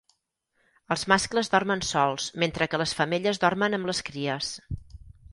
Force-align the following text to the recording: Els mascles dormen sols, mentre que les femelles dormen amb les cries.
Els 0.93 1.01
mascles 1.11 1.49
dormen 1.55 1.83
sols, 1.89 2.29
mentre 2.43 2.67
que 2.71 2.79
les 2.83 2.93
femelles 3.01 3.41
dormen 3.43 3.77
amb 3.79 3.91
les 3.91 4.01
cries. 4.09 4.49